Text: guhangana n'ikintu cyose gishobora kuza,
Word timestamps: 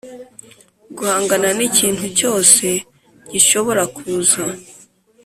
guhangana 0.97 1.49
n'ikintu 1.57 2.05
cyose 2.19 2.65
gishobora 3.31 3.83
kuza, 3.95 4.43